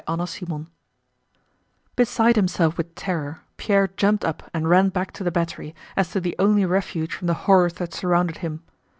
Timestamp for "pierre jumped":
3.57-4.25